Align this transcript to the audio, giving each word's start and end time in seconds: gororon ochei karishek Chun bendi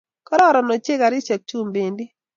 gororon 0.27 0.69
ochei 0.75 0.99
karishek 1.01 1.41
Chun 1.49 1.67
bendi 1.75 2.05